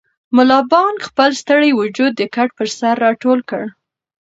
[0.35, 3.63] ملا بانګ خپل ستړی وجود د کټ پر سر راټول کړ.